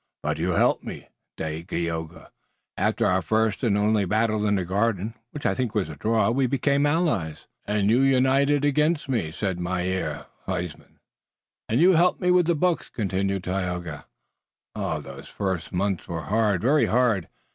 "But 0.23 0.39
you 0.39 0.53
helped 0.53 0.83
me, 0.83 1.09
Dagaeoga. 1.37 2.31
After 2.75 3.05
our 3.05 3.21
first 3.21 3.63
and 3.63 3.77
only 3.77 4.03
battle 4.05 4.47
in 4.47 4.55
the 4.55 4.65
garden, 4.65 5.13
which 5.29 5.45
I 5.45 5.53
think 5.53 5.75
was 5.75 5.89
a 5.89 5.95
draw, 5.95 6.31
we 6.31 6.47
became 6.47 6.87
allies." 6.87 7.45
"Und 7.67 7.87
you 7.91 7.99
united 8.01 8.65
against 8.65 9.07
me," 9.07 9.29
said 9.29 9.59
Mynheer 9.59 10.25
Huysman. 10.47 10.97
"And 11.69 11.79
you 11.79 11.91
helped 11.91 12.19
me 12.19 12.31
with 12.31 12.47
the 12.47 12.55
books," 12.55 12.89
continued 12.89 13.43
Tayoga. 13.43 14.07
"Ah, 14.73 14.97
those 14.97 15.27
first 15.27 15.71
months 15.71 16.07
were 16.07 16.21
hard, 16.23 16.63
very 16.63 16.87
hard!" 16.87 17.27